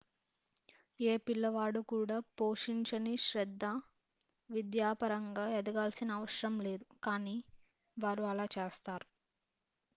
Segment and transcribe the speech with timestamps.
[0.99, 3.65] ఏ పిల్లవాడు కూడా పోషించని శ్రద్ధ
[4.49, 7.37] విద్యాపరంగా ఎదగాల్సిన అవసరం లేదు కానీ
[7.97, 9.07] వారు అలా చేస్తారు